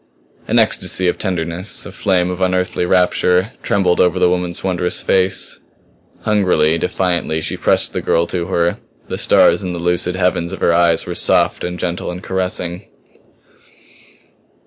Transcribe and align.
An 0.47 0.57
ecstasy 0.57 1.07
of 1.07 1.19
tenderness, 1.19 1.85
a 1.85 1.91
flame 1.91 2.31
of 2.31 2.41
unearthly 2.41 2.87
rapture, 2.87 3.51
trembled 3.61 3.99
over 3.99 4.17
the 4.17 4.31
woman's 4.31 4.63
wondrous 4.63 5.03
face. 5.03 5.59
Hungrily, 6.21 6.79
defiantly, 6.79 7.39
she 7.39 7.55
pressed 7.55 7.93
the 7.93 8.01
girl 8.01 8.25
to 8.25 8.47
her; 8.47 8.79
the 9.05 9.19
stars 9.19 9.61
in 9.61 9.73
the 9.73 9.83
lucid 9.83 10.15
heavens 10.15 10.53
of 10.53 10.59
her 10.59 10.73
eyes 10.73 11.05
were 11.05 11.13
soft 11.13 11.63
and 11.63 11.77
gentle 11.77 12.09
and 12.09 12.23
caressing. 12.23 12.87